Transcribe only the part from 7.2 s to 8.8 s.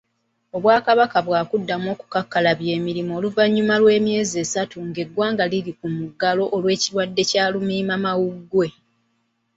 kya Lumiimamawuggwe.